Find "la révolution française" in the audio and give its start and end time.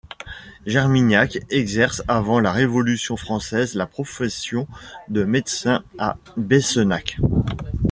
2.39-3.75